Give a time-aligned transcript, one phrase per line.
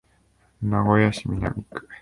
[0.59, 1.87] 名古屋市南区